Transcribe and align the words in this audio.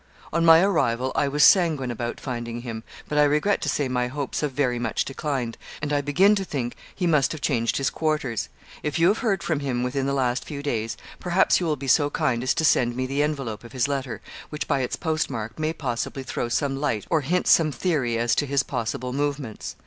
'On 0.33 0.43
my 0.43 0.63
arrival 0.63 1.11
I 1.13 1.27
was 1.27 1.43
sanguine 1.43 1.91
about 1.91 2.19
finding 2.19 2.61
him; 2.63 2.83
but 3.07 3.19
I 3.19 3.23
regret 3.23 3.61
to 3.61 3.69
say 3.69 3.87
my 3.87 4.07
hopes 4.07 4.41
have 4.41 4.51
very 4.51 4.79
much 4.79 5.05
declined, 5.05 5.59
and 5.79 5.93
I 5.93 6.01
begin 6.01 6.33
to 6.37 6.43
think 6.43 6.75
he 6.95 7.05
must 7.05 7.31
have 7.33 7.41
changed 7.41 7.77
his 7.77 7.91
quarters. 7.91 8.49
If 8.81 8.97
you 8.97 9.09
have 9.09 9.19
heard 9.19 9.43
from 9.43 9.59
him 9.59 9.83
within 9.83 10.07
the 10.07 10.13
last 10.15 10.43
few 10.43 10.63
days, 10.63 10.97
perhaps 11.19 11.59
you 11.59 11.67
will 11.67 11.75
be 11.75 11.87
so 11.87 12.09
kind 12.09 12.41
as 12.41 12.55
to 12.55 12.65
send 12.65 12.95
me 12.95 13.05
the 13.05 13.21
envelope 13.21 13.63
of 13.63 13.73
his 13.73 13.87
letter, 13.87 14.21
which, 14.49 14.67
by 14.67 14.79
its 14.79 14.95
postmark, 14.95 15.59
may 15.59 15.71
possibly 15.71 16.23
throw 16.23 16.49
some 16.49 16.77
light 16.81 17.05
or 17.11 17.21
hint 17.21 17.45
some 17.45 17.71
theory 17.71 18.17
as 18.17 18.33
to 18.37 18.47
his 18.47 18.63
possible 18.63 19.13
movements. 19.13 19.75